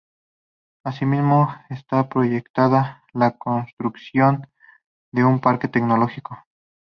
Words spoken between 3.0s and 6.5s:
la construcción de un parque tecnológico.